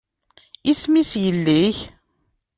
Isem-is 0.71 1.11
yelli-k? 1.23 1.77